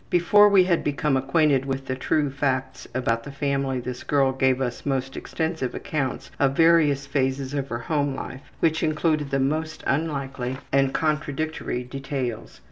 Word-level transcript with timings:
Before 0.09 0.49
we 0.49 0.63
had 0.63 0.83
become 0.83 1.15
acquainted 1.15 1.63
with 1.65 1.85
the 1.85 1.93
true 1.93 2.31
facts 2.31 2.87
about 2.91 3.21
the 3.21 3.31
family 3.31 3.79
this 3.79 4.03
girl 4.03 4.31
gave 4.31 4.59
us 4.59 4.83
most 4.83 5.15
extensive 5.15 5.75
accounts 5.75 6.31
of 6.39 6.57
various 6.57 7.05
phases 7.05 7.53
of 7.53 7.69
her 7.69 7.77
home 7.77 8.15
life 8.15 8.41
which 8.61 8.81
included 8.81 9.29
the 9.29 9.39
most 9.39 9.83
unlikely 9.85 10.57
and 10.73 10.91
contradictory 10.91 11.83
details. 11.83 12.59